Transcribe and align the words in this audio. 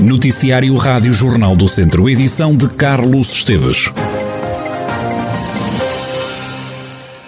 Noticiário 0.00 0.74
Rádio 0.76 1.12
Jornal 1.12 1.54
do 1.54 1.68
Centro, 1.68 2.08
edição 2.08 2.56
de 2.56 2.66
Carlos 2.70 3.32
Esteves. 3.34 3.92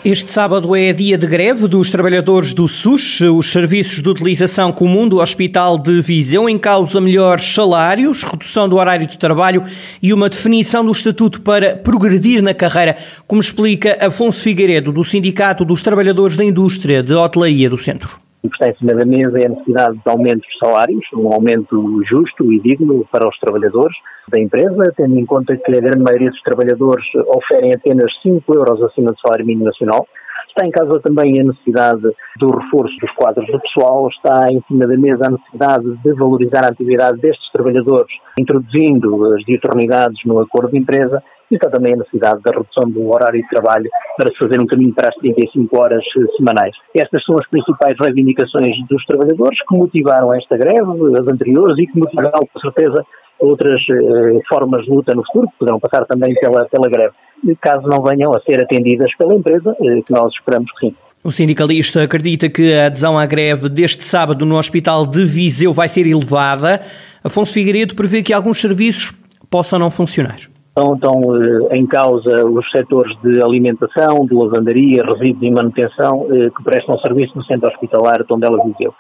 Este 0.02 0.32
sábado 0.32 0.74
é 0.74 0.90
dia 0.90 1.19
de 1.19 1.27
greve 1.27 1.69
dos 1.69 1.90
trabalhadores 1.90 2.54
do 2.54 2.66
SUS, 2.66 3.21
os 3.21 3.53
serviços 3.53 4.00
de 4.00 4.08
utilização 4.08 4.72
comum 4.72 5.06
do 5.06 5.19
Hospital 5.21 5.76
de 5.76 6.00
Viseu, 6.00 6.48
em 6.48 6.56
causa 6.56 6.98
melhores 6.98 7.44
salários, 7.44 8.22
redução 8.22 8.66
do 8.66 8.76
horário 8.76 9.06
de 9.06 9.18
trabalho 9.18 9.62
e 10.02 10.10
uma 10.10 10.30
definição 10.30 10.82
do 10.82 10.92
estatuto 10.92 11.42
para 11.42 11.76
progredir 11.76 12.42
na 12.42 12.54
carreira, 12.54 12.96
como 13.26 13.42
explica 13.42 13.98
Afonso 14.00 14.40
Figueiredo, 14.40 14.92
do 14.92 15.04
Sindicato 15.04 15.62
dos 15.62 15.82
Trabalhadores 15.82 16.38
da 16.38 16.45
Indústria 16.45 17.02
de 17.02 17.12
Hotelaria 17.12 17.68
do 17.68 17.77
Centro. 17.77 18.31
O 18.45 18.51
que 18.51 18.56
está 18.56 18.70
em 18.70 18.74
cima 18.74 18.95
da 18.98 19.06
mesa 19.06 19.38
é 19.38 19.47
a 19.47 19.51
necessidade 19.51 19.98
de 20.05 20.11
aumentos 20.11 20.42
de 20.42 20.59
salários, 20.59 21.05
um 21.15 21.33
aumento 21.33 22.02
justo 22.05 22.52
e 22.52 22.59
digno 22.59 23.06
para 23.12 23.28
os 23.28 23.38
trabalhadores 23.38 23.96
da 24.28 24.41
empresa, 24.41 24.92
tendo 24.96 25.16
em 25.16 25.24
conta 25.24 25.56
que 25.56 25.77
a 25.77 25.80
grande 25.80 26.02
maioria 26.02 26.28
dos 26.28 26.42
trabalhadores 26.42 27.05
oferem 27.28 27.73
apenas 27.73 28.12
5 28.20 28.42
euros 28.52 28.83
acima 28.83 29.12
do 29.12 29.20
salário 29.20 29.47
mínimo 29.47 29.66
nacional. 29.66 30.09
Está 30.48 30.66
em 30.66 30.73
casa 30.73 30.98
também 31.00 31.41
a 31.41 31.45
necessidade 31.45 32.02
do 32.41 32.50
reforço 32.50 32.97
dos 33.00 33.12
quadros 33.12 33.47
do 33.47 33.60
pessoal, 33.60 34.09
está 34.09 34.41
em 34.50 34.61
cima 34.66 34.88
da 34.88 34.97
mesa 34.97 35.28
a 35.28 35.30
necessidade 35.30 35.97
de 36.02 36.12
valorizar 36.12 36.64
a 36.64 36.69
atividade 36.69 37.20
destes 37.20 37.50
trabalhadores, 37.52 38.12
introduzindo 38.36 39.34
as 39.34 39.45
diuturnidades 39.45 40.19
no 40.27 40.41
acordo 40.41 40.72
de 40.72 40.78
empresa 40.78 41.22
e 41.52 41.56
está 41.56 41.69
também 41.69 41.92
a 41.92 41.97
necessidade 41.97 42.41
da 42.42 42.51
redução 42.51 42.91
do 42.91 43.09
horário 43.09 43.41
de 43.41 43.48
trabalho 43.48 43.88
para 44.16 44.33
se 44.33 44.38
fazer 44.38 44.59
um 44.59 44.66
caminho 44.66 44.95
para 44.95 45.09
as 45.09 45.15
35 45.16 45.78
horas 45.78 46.02
eh, 46.02 46.37
semanais. 46.37 46.75
Estas 46.97 47.23
são 47.25 47.37
as 47.38 47.47
principais 47.48 47.95
reivindicações 48.01 48.73
dos 48.88 49.05
trabalhadores 49.05 49.59
que 49.69 49.77
motivaram 49.77 50.34
esta 50.34 50.56
greve, 50.56 50.91
as 51.20 51.27
anteriores, 51.28 51.78
e 51.78 51.87
que 51.87 51.98
motivarão, 51.98 52.41
com 52.52 52.61
certeza, 52.61 53.05
outras 53.39 53.81
eh, 53.91 54.41
formas 54.48 54.84
de 54.84 54.91
luta 54.91 55.14
no 55.14 55.22
futuro, 55.27 55.48
que 55.48 55.59
poderão 55.59 55.78
passar 55.78 56.06
também 56.06 56.34
pela, 56.34 56.64
pela 56.67 56.89
greve, 56.89 57.14
caso 57.61 57.87
não 57.87 58.03
venham 58.03 58.33
a 58.33 58.41
ser 58.41 58.61
atendidas 58.61 59.14
pela 59.16 59.34
empresa, 59.34 59.77
eh, 59.81 60.00
que 60.06 60.12
nós 60.12 60.33
esperamos 60.33 60.70
que 60.72 60.87
sim. 60.87 60.94
O 61.25 61.31
sindicalista 61.31 62.03
acredita 62.03 62.48
que 62.48 62.75
a 62.75 62.87
adesão 62.87 63.16
à 63.16 63.25
greve 63.27 63.69
deste 63.69 64.03
sábado 64.03 64.44
no 64.44 64.56
Hospital 64.56 65.06
de 65.06 65.25
Viseu 65.25 65.72
vai 65.72 65.89
ser 65.89 66.05
elevada. 66.05 66.81
Afonso 67.22 67.53
Figueiredo 67.53 67.94
prevê 67.94 68.22
que 68.22 68.33
alguns 68.33 68.61
serviços 68.61 69.12
possam 69.48 69.78
não 69.78 69.89
funcionar. 69.89 70.52
Estão, 70.75 70.95
estão 70.95 71.20
eh, 71.37 71.77
em 71.77 71.87
causa 71.87 72.47
os 72.47 72.65
setores 72.70 73.15
de 73.20 73.45
alimentação, 73.45 74.25
de 74.25 74.34
lavandaria, 74.34 75.03
resíduos 75.05 75.42
e 75.42 75.51
manutenção 75.51 76.27
eh, 76.31 76.48
que 76.48 76.65
prestam 76.65 76.98
serviço 77.01 77.37
no 77.37 77.45
centro 77.45 77.70
hospitalar 77.70 78.23
de 78.23 78.25
Tondela 78.27 78.56
Viseu. 78.65 78.95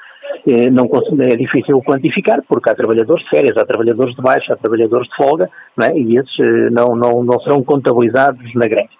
Eh, 0.46 0.68
não, 0.70 0.84
é 1.22 1.34
difícil 1.34 1.80
quantificar, 1.80 2.42
porque 2.46 2.68
há 2.68 2.74
trabalhadores 2.74 3.24
de 3.24 3.30
férias, 3.30 3.56
há 3.56 3.64
trabalhadores 3.64 4.14
de 4.14 4.20
baixa, 4.20 4.52
há 4.52 4.56
trabalhadores 4.56 5.08
de 5.08 5.16
folga, 5.16 5.48
é? 5.80 5.98
e 5.98 6.18
esses 6.18 6.72
não, 6.72 6.94
não, 6.94 7.24
não 7.24 7.40
serão 7.40 7.62
contabilizados 7.62 8.54
na 8.54 8.66
greve. 8.66 8.90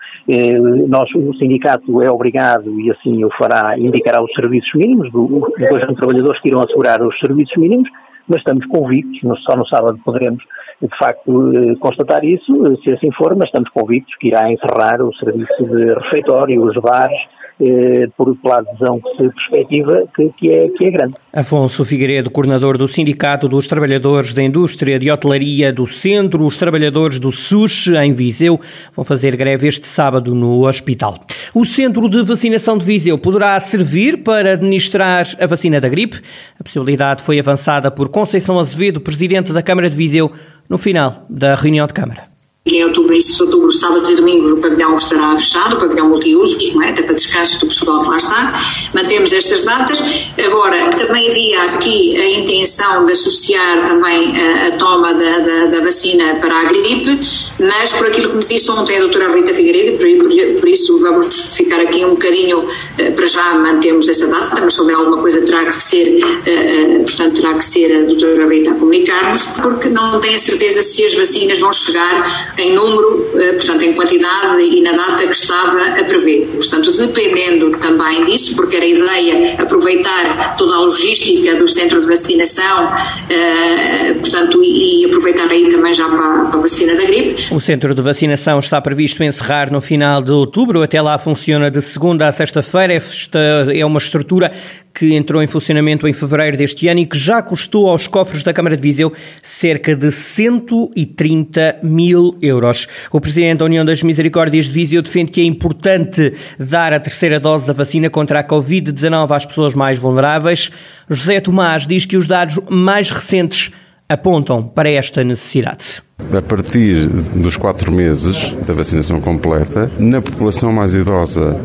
Nós, 0.89 1.11
o 1.15 1.35
sindicato 1.35 2.01
é 2.01 2.11
obrigado, 2.11 2.81
e 2.81 2.91
assim 2.91 3.23
o 3.23 3.29
fará, 3.37 3.77
indicará 3.77 4.23
os 4.23 4.33
serviços 4.33 4.71
mínimos, 4.75 5.11
depois 5.59 5.85
são 5.85 5.95
trabalhadores 5.95 6.41
que 6.41 6.49
irão 6.49 6.61
assegurar 6.61 7.03
os 7.03 7.19
serviços 7.19 7.55
mínimos, 7.59 7.91
mas 8.29 8.39
estamos 8.39 8.67
convictos, 8.67 9.21
só 9.45 9.57
no 9.57 9.67
sábado 9.67 9.99
poderemos 10.05 10.43
de 10.81 10.99
facto 10.99 11.53
eh, 11.55 11.75
constatar 11.79 12.25
isso, 12.25 12.53
se 12.83 12.93
assim 12.93 13.11
for, 13.13 13.37
mas 13.37 13.47
estamos 13.47 13.71
convictos 13.71 14.15
que 14.17 14.29
irá 14.29 14.51
encerrar 14.51 15.01
o 15.01 15.15
serviço 15.15 15.65
de 15.65 15.95
refeitório, 15.95 16.63
os 16.63 16.75
bares, 16.77 17.19
eh, 17.61 18.09
por 18.17 18.35
pela 18.39 18.59
adesão 18.59 18.99
que 19.01 19.11
se 19.11 19.29
perspectiva 19.29 20.03
que, 20.17 20.31
que, 20.37 20.51
é, 20.51 20.69
que 20.71 20.85
é 20.85 20.91
grande. 20.91 21.15
Afonso 21.33 21.85
Figueiredo, 21.85 22.31
coordenador 22.31 22.77
do 22.77 22.89
Sindicato 22.89 23.47
dos 23.47 23.69
Trabalhadores 23.69 24.35
da 24.35 24.43
Indústria 24.43 24.99
de 24.99 25.11
Hotelaria 25.11 25.73
do 25.73 25.87
Centro, 25.87 26.45
os 26.45 26.57
trabalhadores 26.57 27.21
do 27.21 27.31
SUS 27.31 27.87
em 27.87 28.13
Viseu 28.13 28.59
vão 28.97 29.05
fazer 29.05 29.37
greve 29.37 29.69
este 29.69 29.87
sábado 29.87 30.35
no 30.35 30.67
hospital. 30.67 31.15
O 31.55 31.65
Centro 31.65 32.09
de 32.09 32.23
Vacinação 32.23 32.77
de 32.77 32.85
Viseu 32.85 33.17
poderá 33.17 33.61
servir 33.61 34.25
para 34.25 34.55
administrar 34.55 35.27
a 35.39 35.47
vacina 35.47 35.81
da 35.81 35.89
gripe. 35.89 36.21
A 36.59 36.65
possibilidade 36.65 37.23
foi 37.23 37.39
avançada 37.39 37.91
por 37.91 38.09
Conceição 38.13 38.59
Azevedo, 38.59 39.01
presidente 39.01 39.53
da 39.53 39.63
Câmara 39.63 39.91
de 39.91 39.97
Viseu, 39.97 40.31
no 40.69 40.79
final 40.79 41.27
da 41.29 41.55
reunião 41.55 41.87
de 41.87 41.95
Câmara. 41.95 42.32
Em 42.65 42.85
outubro, 42.85 43.13
isso, 43.13 43.43
outubro, 43.43 43.73
sábados 43.73 44.09
e 44.09 44.15
domingos, 44.15 44.53
o 44.53 44.59
pavilhão 44.59 44.95
estará 44.95 45.37
fechado, 45.37 45.75
o 45.75 45.81
pavilhão 45.81 46.09
multiusos, 46.09 46.73
não 46.73 46.81
é? 46.81 46.91
até 46.91 47.03
para 47.03 47.17
descanso 47.17 47.59
do 47.59 47.67
pessoal 47.67 48.05
que 48.05 48.09
lá 48.09 48.17
está. 48.17 48.53
Mantemos 48.95 49.33
estas 49.33 49.65
datas. 49.65 50.31
Agora, 50.47 50.91
também 50.91 51.29
havia 51.29 51.61
aqui 51.65 52.17
a 52.17 52.39
intenção 52.39 53.05
de 53.05 53.15
associar 53.15 53.85
também 53.85 54.33
a, 54.41 54.69
a 54.69 54.71
toma 54.77 55.13
da, 55.13 55.39
da, 55.41 55.67
da, 55.67 55.81
vacina 55.81 56.37
para 56.37 56.61
a 56.61 56.65
gripe, 56.67 57.19
mas 57.59 57.91
por 57.95 58.07
aquilo 58.07 58.31
que 58.31 58.37
me 58.37 58.45
disse 58.45 58.71
ontem 58.71 58.97
a 58.97 59.01
doutora 59.01 59.35
Rita 59.35 59.53
Figueiredo, 59.53 59.99
por, 59.99 60.29
por, 60.29 60.61
por 60.61 60.69
isso 60.69 61.01
vamos 61.01 61.57
ficar 61.57 61.81
aqui 61.81 62.05
um 62.05 62.11
bocadinho, 62.11 62.65
eh, 62.97 63.11
para 63.11 63.27
já 63.27 63.55
mantemos 63.55 64.09
essa 64.09 64.29
data, 64.29 64.61
mas 64.63 64.73
se 64.73 64.81
houver 64.81 64.95
alguma 64.95 65.17
coisa 65.19 65.43
terá 65.43 65.65
que 65.65 65.83
ser, 65.83 66.23
uh, 66.23 67.03
portanto, 67.03 67.41
terá 67.41 67.55
que 67.55 67.65
ser 67.65 67.93
a 67.93 68.03
doutora 68.05 68.47
Rita 68.49 68.71
a 68.71 68.75
comunicar-nos, 68.75 69.49
porque 69.61 69.89
não 69.89 70.21
tenho 70.21 70.37
a 70.37 70.39
certeza 70.39 70.85
se 70.85 71.05
as 71.05 71.15
vacinas 71.15 71.59
vão 71.59 71.73
chegar 71.73 72.52
em 72.59 72.75
número, 72.75 73.31
eh, 73.37 73.53
portanto, 73.53 73.83
em 73.83 73.93
quantidade 73.95 74.63
e 74.63 74.81
na 74.83 74.93
data 74.93 75.27
que 75.27 75.33
estava 75.33 75.81
a 75.81 76.05
prever. 76.05 76.47
Portanto, 76.55 76.93
dependendo 76.93 77.71
também 77.79 78.25
disso, 78.25 78.55
porque 78.57 78.77
era 78.77 78.85
a 78.85 78.89
ideia 78.89 79.55
aproveitar 79.59 80.57
toda 80.57 80.75
a 80.75 80.81
logística 80.81 81.57
do 81.57 81.67
centro 81.67 82.01
de 82.01 82.07
vacinação, 82.07 82.93
eh, 83.31 84.15
portanto, 84.15 84.63
e 84.63 85.05
aproveitar 85.07 85.49
aí 85.51 85.69
também 85.71 85.95
já 85.95 86.09
para, 86.09 86.49
a 86.53 86.57
vacina 86.57 86.95
da 86.95 87.05
gripe. 87.05 87.55
O 87.55 87.61
centro 87.61 87.95
de 87.95 88.03
vacinação 88.03 88.59
está 88.59 88.81
previsto 88.81 89.23
encerrar 89.23 89.71
no 89.73 89.81
final 89.81 90.23
de 90.23 90.33
outubro, 90.33 90.83
até 90.83 91.01
lá 91.01 91.19
funciona 91.19 91.71
de 91.71 91.81
segunda 91.81 92.29
a 92.29 92.33
sexta-feira. 92.33 92.95
Esta 92.95 93.39
é 93.75 93.85
uma 93.85 93.99
estrutura 93.99 94.53
que 94.95 95.15
entrou 95.15 95.43
em 95.43 95.47
funcionamento 95.47 96.07
em 96.07 96.13
fevereiro 96.13 96.57
deste 96.57 96.89
ano 96.89 97.01
e 97.01 97.07
que 97.07 97.19
já 97.19 97.43
custou 97.43 97.89
aos 97.89 98.07
cofres 98.07 98.43
da 98.43 98.53
Câmara 98.53 98.77
de 98.77 98.83
Viseu 98.83 99.13
cerca 99.43 99.97
de 99.97 100.11
130 100.11 101.79
mil 101.83 102.37
euros. 102.41 102.87
O 103.11 103.21
Presidente 103.21 103.59
da 103.59 103.65
União 103.65 103.85
das 103.85 104.03
Misericórdias 104.03 104.67
de 104.67 104.73
Viseu 104.73 105.03
defende 105.03 105.33
que 105.33 105.41
é 105.41 105.45
importante 105.45 106.35
dar 106.59 106.93
a 106.93 107.01
terceira 107.01 107.41
dose 107.41 107.67
da 107.67 107.73
vacina 107.73 108.11
contra 108.11 108.41
a 108.41 108.45
Covid-19 108.45 109.31
às 109.35 109.47
pessoas 109.47 109.75
mais 109.75 109.99
vulneráveis. 109.99 110.71
José 111.09 111.41
Tomás 111.41 111.87
diz 111.87 112.05
que 112.05 112.17
os 112.17 112.27
dados 112.27 112.59
mais 112.69 113.11
recentes 113.11 113.71
apontam 114.09 114.63
para 114.63 114.91
esta 114.91 115.25
necessidade 115.25 116.03
a 116.33 116.41
partir 116.41 117.09
dos 117.09 117.57
quatro 117.57 117.93
meses 117.93 118.55
da 118.67 118.73
vacinação 118.73 119.21
completa, 119.21 119.91
na 119.99 120.21
população 120.21 120.73
mais 120.73 120.95
idosa, 120.95 121.57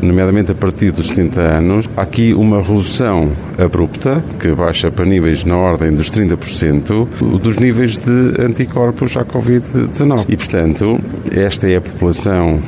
nomeadamente 0.00 0.50
a 0.50 0.54
partir 0.54 0.90
dos 0.90 1.08
70 1.08 1.40
anos, 1.40 1.88
há 1.96 2.02
aqui 2.02 2.34
uma 2.34 2.60
redução 2.60 3.30
abrupta, 3.58 4.22
que 4.40 4.52
baixa 4.52 4.90
para 4.90 5.04
níveis 5.04 5.44
na 5.44 5.56
ordem 5.56 5.92
dos 5.92 6.10
30%, 6.10 7.06
dos 7.38 7.56
níveis 7.56 7.98
de 7.98 8.40
anticorpos 8.40 9.16
à 9.16 9.24
Covid-19. 9.24 10.24
E, 10.28 10.36
portanto, 10.36 10.98
esta 11.30 11.68
é 11.68 11.76
a 11.76 11.80
população 11.80 12.60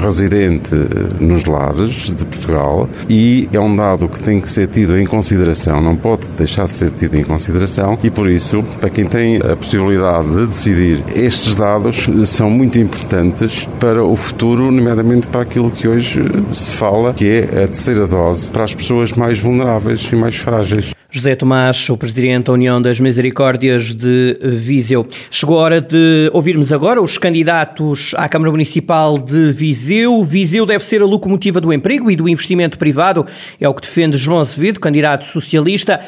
residente 0.00 0.74
nos 1.20 1.44
lares 1.44 2.14
de 2.14 2.24
Portugal 2.24 2.88
e 3.08 3.48
é 3.52 3.60
um 3.60 3.74
dado 3.74 4.08
que 4.08 4.20
tem 4.20 4.40
que 4.40 4.50
ser 4.50 4.68
tido 4.68 4.98
em 4.98 5.06
consideração, 5.06 5.80
não 5.80 5.96
pode 5.96 6.26
deixar 6.36 6.64
de 6.64 6.72
ser 6.72 6.90
tido 6.90 7.16
em 7.16 7.24
consideração 7.24 7.98
e, 8.02 8.10
por 8.10 8.28
isso, 8.28 8.62
para 8.80 8.90
quem 8.90 9.06
tem 9.06 9.36
a 9.38 9.56
possibilidade 9.56 10.28
de 10.28 10.46
decidir 10.46 10.93
estes 11.14 11.54
dados 11.54 12.06
são 12.26 12.50
muito 12.50 12.78
importantes 12.78 13.68
para 13.78 14.04
o 14.04 14.14
futuro, 14.16 14.70
nomeadamente 14.70 15.26
para 15.26 15.42
aquilo 15.42 15.70
que 15.70 15.88
hoje 15.88 16.20
se 16.52 16.70
fala, 16.72 17.14
que 17.14 17.26
é 17.26 17.64
a 17.64 17.68
terceira 17.68 18.06
dose 18.06 18.48
para 18.48 18.64
as 18.64 18.74
pessoas 18.74 19.12
mais 19.12 19.38
vulneráveis 19.38 20.08
e 20.12 20.16
mais 20.16 20.36
frágeis. 20.36 20.94
José 21.10 21.36
Tomás, 21.36 21.88
o 21.90 21.96
Presidente 21.96 22.46
da 22.46 22.54
União 22.54 22.82
das 22.82 22.98
Misericórdias 22.98 23.94
de 23.94 24.36
Viseu. 24.42 25.06
Chegou 25.30 25.60
a 25.60 25.62
hora 25.62 25.80
de 25.80 26.28
ouvirmos 26.32 26.72
agora 26.72 27.00
os 27.00 27.16
candidatos 27.16 28.14
à 28.16 28.28
Câmara 28.28 28.50
Municipal 28.50 29.16
de 29.16 29.52
Viseu. 29.52 30.24
Viseu 30.24 30.66
deve 30.66 30.84
ser 30.84 31.00
a 31.02 31.06
locomotiva 31.06 31.60
do 31.60 31.72
emprego 31.72 32.10
e 32.10 32.16
do 32.16 32.28
investimento 32.28 32.76
privado, 32.76 33.24
é 33.60 33.68
o 33.68 33.72
que 33.72 33.82
defende 33.82 34.16
João 34.16 34.40
Azevedo, 34.40 34.80
candidato 34.80 35.24
socialista. 35.26 36.00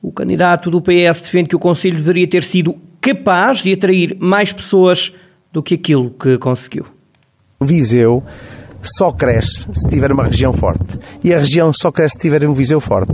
O 0.00 0.12
candidato 0.12 0.70
do 0.70 0.80
PS 0.80 1.22
defende 1.22 1.48
que 1.48 1.56
o 1.56 1.58
Conselho 1.58 1.96
deveria 1.96 2.28
ter 2.28 2.44
sido 2.44 2.76
capaz 3.02 3.58
de 3.58 3.72
atrair 3.72 4.16
mais 4.20 4.52
pessoas 4.52 5.12
do 5.52 5.62
que 5.62 5.74
aquilo 5.74 6.10
que 6.10 6.38
conseguiu. 6.38 6.86
O 7.58 7.64
Viseu 7.64 8.22
só 8.82 9.12
cresce 9.12 9.68
se 9.72 9.88
tiver 9.88 10.10
uma 10.10 10.24
região 10.24 10.52
forte. 10.52 10.98
E 11.22 11.32
a 11.32 11.38
região 11.38 11.72
só 11.72 11.92
cresce 11.92 12.14
se 12.14 12.20
tiver 12.20 12.48
um 12.48 12.54
Viseu 12.54 12.80
forte. 12.80 13.12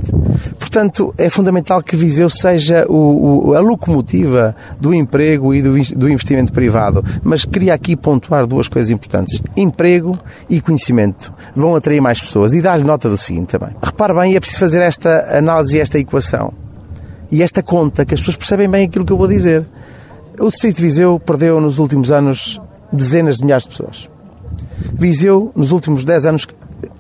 Portanto, 0.59 1.15
é 1.19 1.29
fundamental 1.29 1.83
que 1.83 1.97
Viseu 1.97 2.31
seja 2.31 2.87
o, 2.89 3.49
o, 3.49 3.55
a 3.55 3.61
locomotiva 3.61 4.55
do 4.81 4.95
emprego 4.95 5.55
e 5.55 5.63
do, 5.63 5.75
do, 5.97 6.09
investimento 6.09 6.53
privado. 6.53 7.05
Mas 7.23 7.45
queria 7.45 7.75
aqui 7.75 7.97
pontuar 7.97 8.47
duas 8.47 8.69
coisas 8.69 8.91
importantes. 8.91 9.43
Emprego 9.57 10.19
e 10.49 10.61
conhecimento 10.61 11.33
vão 11.55 11.75
atrair 11.75 12.01
mais 12.01 12.21
pessoas. 12.21 12.55
E 12.55 12.63
dar-lhe 12.63 12.85
nota 12.85 13.09
do 13.09 13.19
seguinte 13.19 13.59
também. 13.59 13.75
Repare 13.83 14.15
bem, 14.15 14.37
é 14.37 14.41
preciso 14.41 14.61
fazer 14.61 14.81
esta 14.81 15.37
análise 15.37 15.77
e 15.77 15.81
esta 15.81 15.99
equação 15.99 16.68
E 17.31 17.43
esta 17.43 17.63
conta, 17.63 18.05
que 18.05 18.15
as 18.15 18.21
pessoas 18.21 18.37
percebem 18.37 18.69
bem 18.69 18.87
aquilo 18.87 19.05
que 19.05 19.13
eu 19.13 19.17
vou 19.17 19.29
dizer. 19.29 19.65
O 20.39 20.51
Distrito 20.51 20.77
de 20.77 20.83
Viseu 20.83 21.21
perdeu 21.21 21.61
nos 21.61 21.79
últimos 21.79 22.11
anos 22.11 22.61
dezenas 22.93 23.37
de 23.37 23.45
milhares 23.45 23.65
de 23.65 23.71
pessoas. 23.71 24.09
Viseu, 24.95 25.53
nos 25.55 25.73
últimos 25.73 26.05
10 26.05 26.27
anos, 26.27 26.47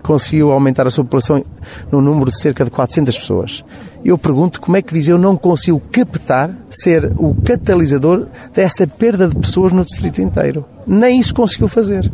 conseguiu 0.02 0.50
aumentar 0.50 0.86
a 0.86 0.90
sua 0.90 1.04
população 1.04 1.44
no 1.90 2.00
número 2.00 2.30
de 2.30 2.40
cerca 2.40 2.64
de 2.64 2.70
400 2.70 3.18
pessoas. 3.18 3.64
Eu 4.04 4.18
pergunto 4.18 4.60
como 4.60 4.76
é 4.76 4.82
que 4.82 4.92
Viseu 4.92 5.18
não 5.18 5.36
conseguiu 5.36 5.80
captar, 5.92 6.50
ser 6.70 7.12
o 7.16 7.34
catalisador 7.34 8.26
dessa 8.54 8.86
perda 8.86 9.28
de 9.28 9.36
pessoas 9.36 9.72
no 9.72 9.84
distrito 9.84 10.20
inteiro. 10.20 10.64
Nem 10.86 11.18
isso 11.18 11.34
conseguiu 11.34 11.68
fazer. 11.68 12.10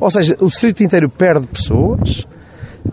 Ou 0.00 0.10
seja, 0.10 0.36
o 0.40 0.46
distrito 0.46 0.82
inteiro 0.82 1.08
perde 1.08 1.46
pessoas, 1.46 2.26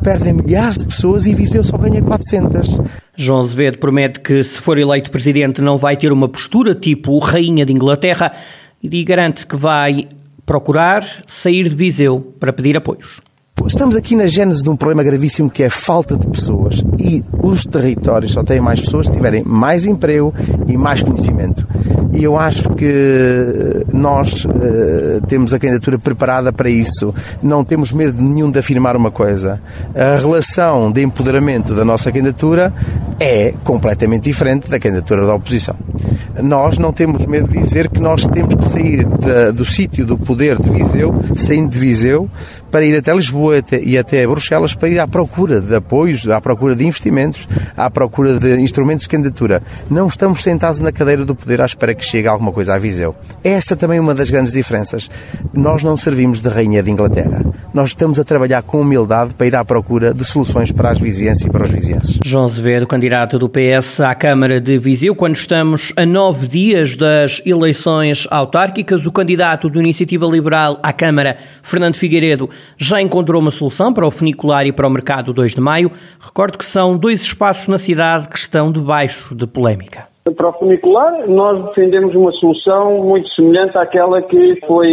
perdem 0.04 0.34
milhares 0.34 0.78
de 0.78 0.86
pessoas 0.86 1.26
e 1.26 1.34
Viseu 1.34 1.64
só 1.64 1.78
ganha 1.78 2.02
400. 2.02 2.80
João 3.16 3.42
Azevedo 3.42 3.78
promete 3.78 4.20
que, 4.20 4.44
se 4.44 4.60
for 4.60 4.78
eleito 4.78 5.12
presidente, 5.12 5.62
não 5.62 5.78
vai 5.78 5.98
ter 5.98 6.12
uma 6.12 6.30
postura 6.30 6.74
tipo 6.74 7.18
Rainha 7.20 7.66
de 7.66 7.74
Inglaterra 7.74 8.32
e 8.82 9.04
garante 9.04 9.46
que 9.46 9.56
vai 9.56 10.08
procurar 10.46 11.06
sair 11.28 11.70
de 11.70 11.76
Viseu 11.76 12.34
para 12.40 12.52
pedir 12.52 12.76
apoios. 12.76 13.22
Estamos 13.68 13.96
aqui 13.96 14.16
na 14.16 14.26
gênese 14.26 14.64
de 14.64 14.70
um 14.70 14.76
problema 14.76 15.04
gravíssimo 15.04 15.50
que 15.50 15.62
é 15.62 15.68
a 15.68 15.70
falta 15.70 16.18
de 16.18 16.26
pessoas 16.26 16.84
e 17.00 17.24
os 17.44 17.64
territórios 17.64 18.32
só 18.32 18.44
têm 18.44 18.60
mais 18.60 18.82
pessoas 18.82 19.06
se 19.06 19.12
tiverem 19.12 19.44
mais 19.46 19.86
emprego 19.86 20.34
e 20.68 20.76
mais 20.76 21.04
conhecimento. 21.04 21.68
E 22.14 22.24
eu 22.24 22.38
acho 22.38 22.70
que 22.72 23.86
nós 23.92 24.46
uh, 24.46 25.22
temos 25.28 25.54
a 25.54 25.60
candidatura 25.60 25.98
preparada 25.98 26.52
para 26.52 26.70
isso. 26.70 27.14
Não 27.42 27.64
temos 27.64 27.92
medo 27.94 28.22
nenhum 28.22 28.52
de 28.52 28.60
afirmar 28.60 28.96
uma 28.96 29.12
coisa. 29.12 29.62
A 29.96 30.18
relação 30.18 30.92
de 30.92 31.02
empoderamento 31.02 31.74
da 31.74 31.86
nossa 31.86 32.12
candidatura 32.12 32.74
é 33.20 33.54
completamente 33.64 34.24
diferente 34.24 34.70
da 34.70 34.80
candidatura 34.80 35.26
da 35.26 35.36
oposição. 35.36 35.76
Nós 36.42 36.78
não 36.78 36.92
temos 36.92 37.26
medo 37.26 37.50
de 37.50 37.60
dizer 37.60 37.90
que 37.90 38.00
nós 38.00 38.26
temos 38.26 38.56
que 38.56 38.70
sair 38.70 39.06
de, 39.06 39.52
do 39.52 39.66
sítio 39.66 40.06
do 40.06 40.18
poder 40.18 40.60
de 40.62 40.70
Viseu, 40.70 41.14
saindo 41.36 41.70
de 41.70 41.80
Viseu, 41.80 42.30
para 42.72 42.86
ir 42.86 42.96
até 42.96 43.14
Lisboa 43.14 43.62
e 43.84 43.98
até 43.98 44.26
Bruxelas 44.26 44.74
para 44.74 44.90
ir 44.90 45.00
à 45.00 45.08
procura 45.08 45.60
de 45.60 45.76
apoios, 45.76 46.28
à 46.28 46.40
procura 46.40 46.76
de 46.76 46.86
investimentos, 46.86 47.48
à 47.76 47.90
procura 47.90 48.40
de 48.40 48.60
instrumentos 48.62 49.04
de 49.04 49.10
candidatura. 49.10 49.62
Não 49.90 50.08
estamos 50.08 50.42
sentados 50.42 50.80
na 50.80 50.92
cadeira 50.92 51.26
do 51.26 51.36
poder 51.36 51.62
à 51.62 51.66
espera 51.66 51.94
que 51.94 52.06
chegue 52.06 52.28
alguma 52.28 52.52
coisa 52.52 52.74
a 52.74 52.80
Viseu. 52.80 53.16
Essa 53.44 53.76
também 53.76 53.98
é 53.98 54.02
uma 54.02 54.16
das 54.16 54.30
grandes 54.30 54.54
diferenças. 54.54 55.10
Nós 55.54 55.84
não 55.84 55.98
servimos 55.98 56.42
de 56.42 56.50
rainha 56.50 56.82
de 56.82 56.90
Inglaterra. 56.90 57.44
Nós 57.74 57.90
estamos 57.90 58.20
a 58.20 58.24
trabalhar 58.24 58.62
com 58.64 58.82
humildade 58.82 59.34
para 59.34 59.48
ir 59.48 59.56
à 59.56 59.64
procura 59.64 60.14
de 60.14 60.24
soluções 60.24 60.72
para 60.72 60.92
as 60.92 61.00
vizinhanças 61.00 61.46
e 61.46 61.50
para 61.50 61.64
os 61.64 61.72
vizinhenses. 61.72 62.20
João 62.24 62.46
Azevedo, 62.46 62.86
candidato 62.88 63.40
do 63.40 63.50
PS 63.50 64.02
à 64.02 64.14
Câmara 64.16 64.60
de 64.60 64.78
Viseu, 64.78 65.16
quando 65.16 65.36
estamos 65.36 65.94
a 65.96 66.06
nove 66.06 66.48
dias 66.48 66.96
das 66.96 67.42
eleições 67.46 68.28
autárquicas, 68.30 69.06
o 69.06 69.12
candidato 69.12 69.70
do 69.70 69.80
Iniciativa 69.80 70.26
Liberal 70.26 70.80
à 70.84 70.92
Câmara, 70.92 71.38
Fernando 71.62 71.96
Figueiredo, 71.96 72.50
já 72.78 73.02
encontrou 73.02 73.42
uma 73.42 73.52
solução 73.52 73.94
para 73.94 74.06
o 74.06 74.12
funicular 74.12 74.66
e 74.66 74.72
para 74.72 74.88
o 74.88 74.90
mercado 74.90 75.34
2 75.34 75.56
de 75.56 75.62
maio. 75.62 75.92
Recordo 76.20 76.58
que 76.58 76.66
são 76.66 76.98
dois 76.98 77.22
espaços 77.22 77.68
na 77.68 77.78
cidade 77.78 78.28
que 78.28 78.38
estão 78.38 78.72
debaixo 78.72 79.36
de 79.36 79.48
polémica. 79.48 80.12
Para 80.36 80.50
o 80.50 80.54
funicular, 80.54 81.28
nós 81.28 81.66
defendemos 81.66 82.14
uma 82.14 82.32
solução 82.34 83.00
muito 83.04 83.28
semelhante 83.30 83.76
àquela 83.76 84.22
que 84.22 84.60
foi 84.68 84.88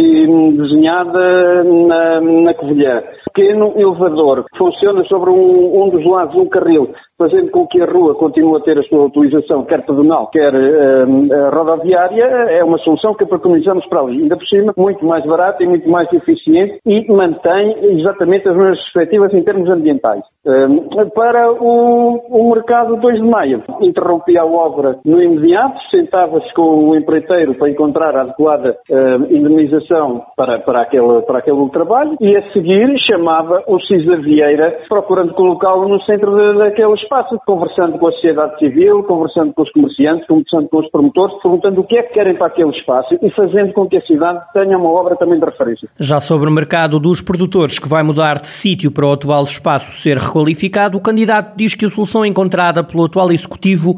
desenhada 0.57 1.63
na, 1.63 2.21
na 2.21 2.53
Covilhã. 2.55 3.03
Pequeno 3.33 3.73
elevador 3.75 4.45
funciona 4.57 5.03
sobre 5.05 5.29
um, 5.29 5.83
um 5.83 5.89
dos 5.89 6.03
lados 6.03 6.35
um 6.35 6.49
carril 6.49 6.89
fazendo 7.19 7.51
com 7.51 7.67
que 7.67 7.81
a 7.81 7.85
rua 7.85 8.15
continue 8.15 8.55
a 8.55 8.61
ter 8.61 8.79
a 8.79 8.83
sua 8.83 9.05
utilização, 9.07 9.65
quer 9.65 9.85
pedonal, 9.85 10.27
quer 10.27 10.55
uh, 10.55 11.49
rodoviária, 11.53 12.23
é 12.23 12.63
uma 12.63 12.77
solução 12.77 13.13
que 13.13 13.25
preconizamos 13.25 13.85
para 13.87 13.99
ali. 13.99 14.21
Ainda 14.21 14.37
por 14.37 14.47
cima, 14.47 14.73
muito 14.77 15.05
mais 15.05 15.25
barata 15.25 15.61
e 15.61 15.67
muito 15.67 15.89
mais 15.89 16.11
eficiente 16.13 16.79
e 16.85 17.05
mantém 17.11 17.75
exatamente 17.99 18.47
as 18.47 18.55
mesmas 18.55 18.79
perspectivas 18.79 19.33
em 19.33 19.43
termos 19.43 19.69
ambientais. 19.69 20.23
Uh, 20.45 21.11
para 21.13 21.51
o, 21.51 22.21
o 22.29 22.53
mercado 22.53 22.95
2 22.95 23.21
de 23.21 23.27
maio, 23.27 23.63
interrompia 23.81 24.41
a 24.41 24.45
obra 24.45 24.97
no 25.03 25.21
imediato, 25.21 25.77
sentava-se 25.91 26.53
com 26.53 26.89
o 26.89 26.95
empreiteiro 26.95 27.53
para 27.55 27.69
encontrar 27.69 28.15
a 28.15 28.21
adequada 28.21 28.77
uh, 28.89 29.33
indemnização 29.33 30.23
para, 30.37 30.59
para, 30.59 30.83
aquele, 30.83 31.21
para 31.23 31.39
aquele 31.39 31.69
trabalho 31.69 32.15
e 32.21 32.37
a 32.37 32.49
seguir 32.53 32.97
chamava 32.97 33.61
o 33.67 33.77
Cisa 33.81 34.15
Vieira, 34.17 34.79
procurando 34.87 35.33
colocá-lo 35.33 35.89
no 35.89 36.01
centro 36.03 36.57
daqueles 36.57 37.08
espaço, 37.09 37.39
conversando 37.45 37.97
com 37.97 38.07
a 38.07 38.11
sociedade 38.11 38.59
civil, 38.59 39.03
conversando 39.03 39.51
com 39.53 39.63
os 39.63 39.71
comerciantes, 39.71 40.27
conversando 40.27 40.69
com 40.69 40.79
os 40.79 40.89
promotores, 40.91 41.35
perguntando 41.41 41.81
o 41.81 41.83
que 41.83 41.97
é 41.97 42.03
que 42.03 42.13
querem 42.13 42.35
para 42.35 42.47
aquele 42.47 42.69
espaço 42.69 43.17
e 43.19 43.29
fazendo 43.31 43.73
com 43.73 43.87
que 43.87 43.97
a 43.97 44.01
cidade 44.01 44.39
tenha 44.53 44.77
uma 44.77 44.89
obra 44.89 45.15
também 45.15 45.39
de 45.39 45.45
referência. 45.45 45.89
Já 45.99 46.19
sobre 46.19 46.47
o 46.47 46.51
mercado 46.51 46.99
dos 46.99 47.19
produtores, 47.19 47.79
que 47.79 47.89
vai 47.89 48.03
mudar 48.03 48.39
de 48.39 48.47
sítio 48.47 48.91
para 48.91 49.05
o 49.05 49.11
atual 49.11 49.43
espaço 49.43 49.99
ser 49.99 50.17
requalificado, 50.17 50.97
o 50.97 51.01
candidato 51.01 51.55
diz 51.57 51.73
que 51.73 51.85
a 51.85 51.89
solução 51.89 52.25
encontrada 52.25 52.83
pelo 52.83 53.05
atual 53.05 53.31
executivo 53.31 53.97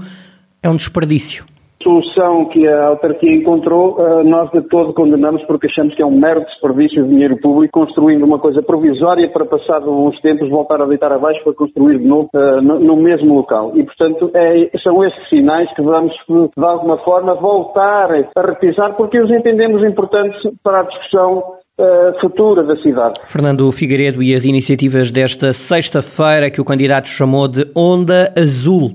é 0.64 0.70
um 0.70 0.76
desperdício 0.76 1.51
solução 1.82 2.46
que 2.46 2.68
a 2.68 2.88
autarquia 2.88 3.34
encontrou, 3.34 3.98
eh, 4.00 4.24
nós 4.24 4.52
de 4.52 4.62
todo 4.64 4.94
condenamos 4.94 5.44
porque 5.44 5.68
achamos 5.68 5.94
que 5.96 6.02
é 6.02 6.06
um 6.06 6.18
mero 6.18 6.42
desperdício 6.42 7.04
de 7.04 7.10
dinheiro 7.10 7.38
público, 7.40 7.80
construindo 7.80 8.24
uma 8.24 8.40
coisa 8.40 8.62
provisória 8.62 9.30
para, 9.30 9.46
passado 9.46 9.92
uns 9.92 10.20
tempos, 10.22 10.50
voltar 10.50 10.82
a 10.82 10.86
deitar 10.86 11.12
abaixo 11.12 11.44
para 11.44 11.54
construir 11.54 12.00
de 12.00 12.06
novo 12.06 12.30
eh, 12.34 12.62
no 12.62 12.96
mesmo 12.98 13.36
local. 13.36 13.72
E, 13.76 13.84
portanto, 13.84 14.32
é, 14.34 14.70
são 14.84 15.04
esses 15.04 15.30
sinais 15.30 15.72
que 15.76 15.82
vamos, 15.82 16.14
de 16.28 16.66
alguma 16.66 16.98
forma, 17.00 17.36
voltar 17.36 18.12
a 18.36 18.42
repisar 18.42 18.96
porque 18.96 19.20
os 19.20 19.30
entendemos 19.30 19.84
importantes 19.84 20.40
para 20.64 20.82
a 20.82 20.84
discussão 20.84 21.44
eh, 21.80 22.14
futura 22.22 22.64
da 22.64 22.76
cidade. 22.78 23.20
Fernando 23.26 23.72
Figueiredo 23.72 24.22
e 24.22 24.36
as 24.36 24.46
iniciativas 24.46 25.10
desta 25.10 25.52
sexta-feira 25.52 26.52
que 26.52 26.62
o 26.62 26.66
candidato 26.66 27.10
chamou 27.10 27.48
de 27.48 27.66
Onda 27.76 28.32
Azul. 28.38 28.92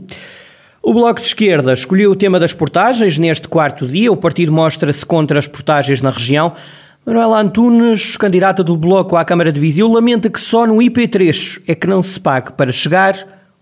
O 0.89 0.95
Bloco 0.95 1.21
de 1.21 1.27
Esquerda 1.27 1.73
escolheu 1.73 2.13
o 2.13 2.15
tema 2.15 2.39
das 2.39 2.53
portagens 2.53 3.19
neste 3.19 3.49
quarto 3.49 3.89
dia. 3.89 4.13
O 4.13 4.17
partido 4.17 4.53
mostra-se 4.53 5.05
contra 5.05 5.37
as 5.37 5.49
portagens 5.49 6.01
na 6.01 6.11
região. 6.11 6.53
Manuela 7.05 7.41
Antunes, 7.41 8.17
candidata 8.17 8.63
do 8.63 8.77
Bloco 8.77 9.17
à 9.17 9.25
Câmara 9.25 9.51
de 9.51 9.59
Viseu, 9.59 9.91
lamenta 9.91 10.31
que 10.31 10.39
só 10.39 10.65
no 10.65 10.77
IP3 10.77 11.61
é 11.67 11.75
que 11.75 11.89
não 11.89 12.05
se 12.05 12.21
pague 12.21 12.53
para 12.53 12.71
chegar 12.71 13.17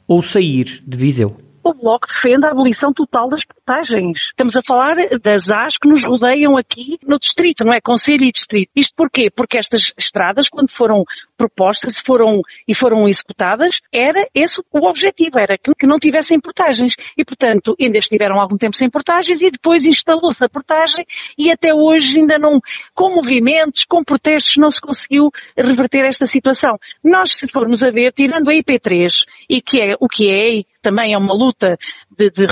ou 0.07 0.21
sair 0.21 0.83
de 0.87 0.97
Viseu 0.99 1.35
o 1.65 1.73
Bloco 1.73 2.07
defende 2.07 2.45
a 2.45 2.51
abolição 2.51 2.93
total 2.93 3.29
das 3.31 3.43
portagens. 3.43 3.64
Estamos 3.67 4.55
a 4.57 4.61
falar 4.63 4.95
das 5.23 5.49
AS 5.49 5.79
que 5.79 5.89
nos 5.89 6.05
rodeiam 6.05 6.55
aqui 6.55 6.99
no 7.03 7.19
distrito, 7.19 7.65
não 7.65 7.73
é? 7.73 7.81
Conselho 7.81 8.25
e 8.25 8.31
distrito. 8.31 8.71
Isto 8.77 8.95
porquê? 8.95 9.31
Porque 9.35 9.57
estas 9.57 9.95
estradas, 9.97 10.51
quando 10.51 10.71
foram 10.71 11.03
propostas 11.35 11.99
foram, 11.99 12.43
e 12.69 12.75
foram 12.75 13.09
executadas, 13.09 13.81
era 13.91 14.29
esse 14.35 14.61
o 14.71 14.87
objetivo, 14.87 15.39
era 15.39 15.57
que, 15.57 15.73
que 15.75 15.87
não 15.87 15.99
tivessem 15.99 16.39
portagens. 16.39 16.95
E, 17.17 17.25
portanto, 17.25 17.75
ainda 17.81 17.97
estiveram 17.97 18.39
algum 18.39 18.59
tempo 18.59 18.77
sem 18.77 18.91
portagens 18.91 19.41
e 19.41 19.51
depois 19.51 19.87
instalou-se 19.87 20.45
a 20.45 20.49
portagem 20.49 21.07
e 21.39 21.51
até 21.51 21.73
hoje 21.73 22.21
ainda 22.21 22.39
não, 22.39 22.61
com 22.95 23.15
movimentos, 23.15 23.87
com 23.87 24.05
protestos, 24.05 24.59
não 24.59 24.71
se 24.71 24.81
conseguiu 24.81 25.31
reverter 25.57 26.05
esta 26.05 26.27
situação. 26.27 26.79
Nós, 27.03 27.33
se 27.33 27.49
formos 27.49 27.83
a 27.83 27.91
ver, 27.91 28.13
tirando 28.13 28.51
a 28.51 28.53
IP3, 28.53 29.25
e 29.49 29.63
que 29.63 29.81
é 29.81 29.95
o 29.99 30.07
que 30.07 30.29
é, 30.29 30.59
e 30.59 30.67
também 30.83 31.15
é 31.15 31.19
uma 31.19 31.33
luta 31.33 31.79
de, 32.17 32.31
de, 32.31 32.47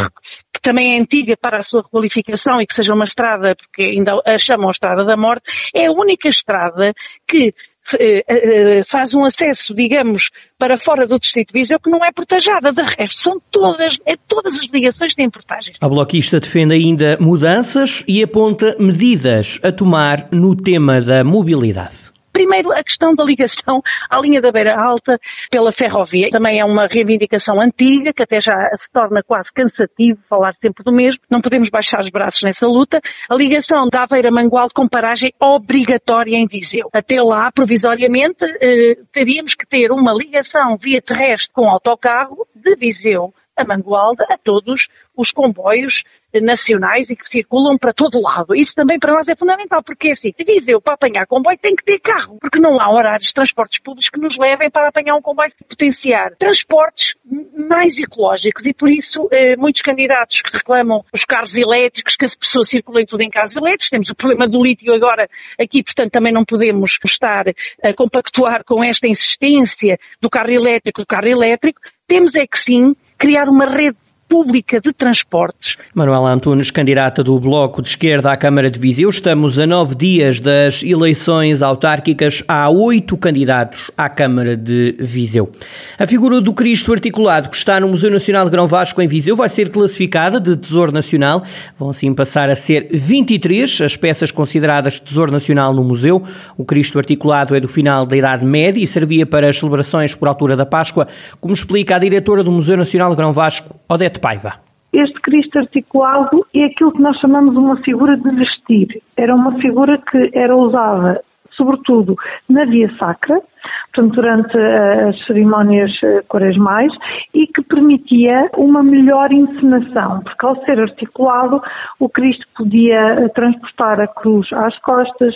também 0.62 0.95
é 0.95 1.00
antiga 1.00 1.37
para 1.37 1.59
a 1.59 1.62
sua 1.62 1.83
requalificação 1.83 2.61
e 2.61 2.66
que 2.66 2.75
seja 2.75 2.95
uma 2.95 3.04
estrada, 3.04 3.54
porque 3.57 3.83
ainda 3.83 4.12
a 4.25 4.38
chamam 4.38 4.69
a 4.69 4.71
Estrada 4.71 5.04
da 5.04 5.16
Morte, 5.16 5.50
é 5.75 5.87
a 5.87 5.92
única 5.92 6.28
estrada 6.28 6.95
que 7.26 7.52
eh, 7.99 8.25
eh, 8.28 8.83
faz 8.85 9.12
um 9.12 9.25
acesso, 9.25 9.75
digamos, 9.75 10.31
para 10.57 10.78
fora 10.78 11.04
do 11.04 11.19
Distrito 11.19 11.52
de 11.52 11.61
Viseu 11.61 11.81
que 11.81 11.90
não 11.90 11.99
é 12.04 12.12
portajada. 12.12 12.73
De 12.73 12.83
resto, 12.83 13.21
são 13.21 13.42
todas, 13.50 13.99
é, 14.07 14.14
todas 14.28 14.54
as 14.54 14.69
ligações 14.71 15.14
têm 15.14 15.28
portagens. 15.28 15.76
A 15.81 15.88
bloquista 15.88 16.38
defende 16.38 16.75
ainda 16.75 17.19
mudanças 17.21 18.04
e 18.07 18.23
aponta 18.23 18.76
medidas 18.78 19.61
a 19.64 19.73
tomar 19.73 20.28
no 20.31 20.54
tema 20.54 21.00
da 21.00 21.25
mobilidade. 21.25 22.12
Primeiro, 22.33 22.73
a 22.73 22.83
questão 22.83 23.15
da 23.15 23.25
ligação 23.25 23.83
à 24.09 24.19
linha 24.21 24.41
da 24.41 24.51
Beira 24.51 24.75
Alta 24.81 25.19
pela 25.51 25.71
ferrovia. 25.71 26.29
Também 26.31 26.61
é 26.61 26.65
uma 26.65 26.87
reivindicação 26.87 27.61
antiga, 27.61 28.12
que 28.12 28.23
até 28.23 28.41
já 28.41 28.55
se 28.77 28.91
torna 28.91 29.23
quase 29.23 29.53
cansativo 29.53 30.21
falar 30.29 30.55
sempre 30.55 30.83
do 30.83 30.93
mesmo. 30.93 31.21
Não 31.31 31.41
podemos 31.41 31.69
baixar 31.69 32.01
os 32.01 32.11
braços 32.11 32.43
nessa 32.43 32.67
luta. 32.67 33.01
A 33.29 33.35
ligação 33.35 33.89
da 33.89 34.05
Aveira 34.05 34.31
Mangual 34.31 34.69
com 34.75 34.89
paragem 34.89 35.33
obrigatória 35.41 36.37
em 36.37 36.47
Viseu. 36.47 36.89
Até 36.93 37.21
lá, 37.21 37.51
provisoriamente, 37.53 38.45
eh, 38.61 38.97
teríamos 39.12 39.55
que 39.55 39.67
ter 39.67 39.91
uma 39.93 40.12
ligação 40.12 40.77
via 40.77 41.03
terrestre 41.03 41.53
com 41.53 41.69
autocarro 41.69 42.47
de 42.55 42.75
Viseu 42.77 43.33
a 43.57 43.65
Mangualda, 43.65 44.25
a 44.31 44.39
todos 44.39 44.89
os 45.17 45.31
comboios 45.31 46.03
nacionais 46.41 47.11
e 47.11 47.17
que 47.17 47.29
circulam 47.29 47.77
para 47.77 47.93
todo 47.93 48.21
lado. 48.21 48.55
Isso 48.55 48.75
também 48.75 48.99
para 48.99 49.13
nós 49.13 49.29
é 49.29 49.37
fundamental, 49.37 49.83
porque 49.83 50.09
é 50.09 50.13
assim, 50.13 50.33
Viseu 50.47 50.81
para 50.81 50.95
apanhar 50.95 51.27
comboio 51.27 51.59
tem 51.59 51.77
que 51.77 51.85
ter 51.85 51.99
carro, 52.01 52.39
porque 52.41 52.59
não 52.59 52.81
há 52.81 52.91
horários 52.91 53.29
de 53.29 53.35
transportes 53.35 53.81
públicos 53.81 54.09
que 54.09 54.19
nos 54.19 54.39
levem 54.39 54.71
para 54.71 54.89
apanhar 54.89 55.15
um 55.15 55.23
comboio 55.23 55.51
e 55.61 55.65
potenciar 55.65 56.35
transportes 56.37 57.15
mais 57.55 57.99
ecológicos. 57.99 58.65
E 58.65 58.73
por 58.73 58.89
isso 58.89 59.29
eh, 59.31 59.57
muitos 59.57 59.83
candidatos 59.83 60.41
que 60.41 60.57
reclamam 60.57 61.05
os 61.13 61.25
carros 61.25 61.55
elétricos, 61.55 62.17
que 62.17 62.25
as 62.25 62.35
pessoas 62.35 62.69
circulem 62.69 63.05
tudo 63.05 63.23
em 63.23 63.31
carros 63.31 63.57
elétricos, 63.57 63.91
temos 63.91 64.11
o 64.11 64.17
problema 64.17 64.49
do 64.49 64.63
lítio 64.63 64.95
agora 64.95 65.29
aqui, 65.59 65.83
portanto 65.83 66.13
também 66.13 66.33
não 66.33 66.45
podemos 66.45 66.99
estar 67.05 67.45
a 67.83 67.95
compactuar 67.95 68.65
com 68.65 68.83
esta 68.83 69.07
insistência 69.07 69.99
do 70.21 70.31
carro 70.31 70.51
elétrico, 70.51 71.03
do 71.03 71.07
carro 71.07 71.29
elétrico, 71.29 71.81
temos 72.07 72.35
é 72.35 72.47
que 72.47 72.59
sim 72.59 72.95
criar 73.23 73.49
uma 73.49 73.67
rede 73.67 73.97
pública 74.33 74.81
de 74.81 74.95
transportes. 74.95 75.77
Manuela 75.95 76.33
Antunes, 76.33 76.71
candidata 76.71 77.23
do 77.23 77.39
Bloco 77.39 77.83
de 77.83 77.91
Esquerda 77.91 78.33
à 78.33 78.37
Câmara 78.37 78.71
de 78.71 78.79
Viseu. 78.79 79.11
Estamos 79.11 79.59
a 79.59 79.67
nove 79.67 79.95
dias 79.95 80.41
das 80.41 80.83
eleições 80.83 81.61
autárquicas. 81.61 82.43
Há 82.49 82.71
oito 82.71 83.15
candidatos 83.19 83.91
à 83.95 84.09
Câmara 84.09 84.57
de 84.57 84.97
Viseu. 84.99 85.53
A 85.99 86.07
figura 86.07 86.41
do 86.41 86.55
Cristo 86.55 86.95
articulado 86.95 87.51
que 87.51 87.57
está 87.57 87.79
no 87.79 87.89
Museu 87.89 88.11
Nacional 88.11 88.47
de 88.47 88.51
Grão 88.51 88.67
Vasco 88.67 89.03
em 89.03 89.07
Viseu 89.07 89.37
vai 89.37 89.51
ser 89.51 89.69
classificada 89.69 90.41
de 90.41 90.57
Tesouro 90.57 90.93
Nacional. 90.93 91.43
Vão 91.79 91.91
assim 91.91 92.15
passar 92.15 92.49
a 92.49 92.55
ser 92.55 92.89
23 92.91 93.83
as 93.83 93.99
peças 93.99 94.31
consideradas 94.31 94.99
Tesouro 94.99 95.31
Nacional 95.31 95.75
no 95.75 95.85
museu. 95.85 96.23
O 96.57 96.65
Cristo 96.65 96.99
articulado 96.99 97.55
é 97.55 97.61
do 97.61 97.69
final 97.69 98.07
da 98.07 98.17
Idade 98.17 98.47
Média 98.47 98.83
e 98.83 98.87
servia 98.87 99.27
para 99.27 99.51
as 99.51 99.59
celebrações 99.59 100.15
por 100.15 100.27
altura 100.27 100.57
da 100.57 100.65
Páscoa, 100.65 101.07
como 101.39 101.53
explica 101.53 101.97
a 101.97 101.99
diretora 101.99 102.43
do 102.43 102.51
Museu 102.51 102.79
Nacional 102.79 103.11
de 103.11 103.17
Grão 103.17 103.35
Vasco, 103.35 103.79
Odete 103.87 104.22
Paiva. 104.23 104.52
Este 104.93 105.21
Cristo 105.21 105.59
articulado 105.59 106.47
é 106.55 106.64
aquilo 106.64 106.93
que 106.93 107.02
nós 107.02 107.19
chamamos 107.19 107.52
de 107.55 107.59
uma 107.59 107.76
figura 107.83 108.17
de 108.17 108.31
vestir. 108.37 109.02
Era 109.17 109.35
uma 109.35 109.59
figura 109.59 109.99
que 109.99 110.31
era 110.33 110.57
usada, 110.57 111.23
sobretudo, 111.57 112.14
na 112.49 112.64
via 112.64 112.88
sacra, 112.99 113.43
portanto, 113.92 114.14
durante 114.14 114.57
eh, 114.57 115.09
as 115.09 115.26
cerimónias 115.26 115.90
eh, 116.02 116.23
quaresmais 116.28 116.92
e 117.35 117.47
que 117.47 117.62
permitia 117.62 118.50
uma 118.57 118.83
melhor 118.83 119.31
encenação, 119.33 120.23
porque 120.23 120.47
ao 120.47 120.57
ser 120.64 120.81
articulado, 120.81 121.62
o 122.00 122.09
Cristo 122.09 122.47
podia 122.57 123.00
eh, 123.00 123.28
transportar 123.28 124.00
a 124.00 124.07
cruz 124.07 124.50
às 124.52 124.76
costas, 124.78 125.35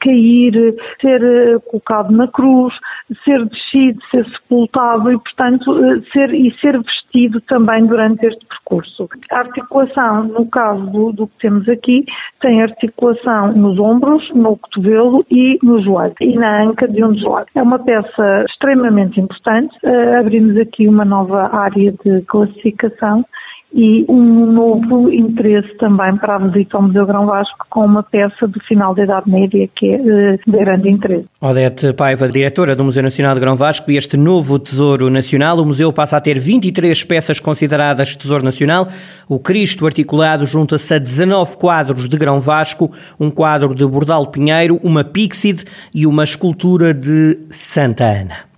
cair, 0.00 0.74
ser 1.00 1.60
colocado 1.70 2.10
na 2.12 2.28
cruz, 2.28 2.74
ser 3.24 3.44
descido, 3.46 4.00
ser 4.10 4.24
sepultado 4.26 5.12
e, 5.12 5.18
portanto, 5.18 5.74
ser, 6.12 6.32
e 6.34 6.54
ser 6.60 6.78
vestido 6.80 7.40
também 7.42 7.86
durante 7.86 8.26
este 8.26 8.44
percurso. 8.46 9.08
A 9.30 9.38
articulação, 9.38 10.24
no 10.24 10.46
caso 10.46 10.86
do, 10.86 11.12
do 11.12 11.26
que 11.26 11.38
temos 11.40 11.68
aqui, 11.68 12.04
tem 12.40 12.62
articulação 12.62 13.52
nos 13.52 13.78
ombros, 13.78 14.28
no 14.34 14.56
cotovelo 14.56 15.24
e 15.30 15.58
no 15.62 15.82
joelho, 15.82 16.14
e 16.20 16.36
na 16.36 16.64
anca 16.64 16.88
de 16.88 17.04
um 17.04 17.12
dos 17.12 17.24
lados. 17.24 17.50
É 17.60 17.62
uma 17.62 17.78
peça 17.78 18.44
extremamente 18.48 19.20
importante. 19.20 19.76
Uh, 19.84 20.18
abrimos 20.18 20.56
aqui 20.56 20.88
uma 20.88 21.04
nova 21.04 21.54
área 21.54 21.92
de 22.02 22.22
classificação 22.22 23.22
e 23.72 24.04
um 24.08 24.46
novo 24.46 25.12
interesse 25.12 25.74
também 25.76 26.14
para 26.14 26.36
a 26.36 26.38
visita 26.38 26.76
ao 26.76 26.82
Museu 26.82 27.06
Grão 27.06 27.26
Vasco 27.26 27.66
com 27.68 27.84
uma 27.84 28.02
peça 28.02 28.46
do 28.48 28.58
final 28.60 28.94
da 28.94 29.04
Idade 29.04 29.30
Média 29.30 29.68
que 29.74 29.86
é 29.86 29.94
eh, 29.94 30.38
de 30.44 30.52
grande 30.52 30.88
interesse. 30.88 31.26
Odete 31.40 31.92
Paiva, 31.92 32.28
diretora 32.28 32.74
do 32.74 32.84
Museu 32.84 33.02
Nacional 33.02 33.34
de 33.34 33.40
Grão 33.40 33.56
Vasco 33.56 33.90
e 33.90 33.96
este 33.96 34.16
novo 34.16 34.58
Tesouro 34.58 35.08
Nacional, 35.08 35.58
o 35.58 35.66
museu 35.66 35.92
passa 35.92 36.16
a 36.16 36.20
ter 36.20 36.38
23 36.38 37.04
peças 37.04 37.38
consideradas 37.38 38.16
Tesouro 38.16 38.44
Nacional. 38.44 38.88
O 39.28 39.38
Cristo 39.38 39.86
articulado 39.86 40.44
junta-se 40.44 40.92
a 40.94 40.98
19 40.98 41.56
quadros 41.56 42.08
de 42.08 42.16
Grão 42.16 42.40
Vasco, 42.40 42.90
um 43.18 43.30
quadro 43.30 43.74
de 43.74 43.86
Bordal 43.86 44.26
Pinheiro, 44.26 44.80
uma 44.82 45.04
píxide 45.04 45.64
e 45.94 46.06
uma 46.06 46.24
escultura 46.24 46.92
de 46.92 47.38
Santa 47.50 48.04
Ana. 48.04 48.49